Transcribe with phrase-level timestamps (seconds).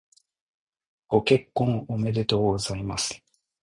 [1.09, 3.21] ご結婚おめでとうございます。